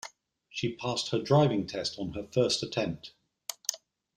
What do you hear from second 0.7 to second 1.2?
passed